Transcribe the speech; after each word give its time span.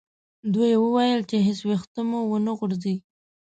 دوی 0.53 0.73
وویل 0.79 1.21
چې 1.29 1.37
هیڅ 1.47 1.59
ویښته 1.63 2.01
مو 2.09 2.19
و 2.27 2.35
نه 2.45 2.51
غورځي. 2.57 2.95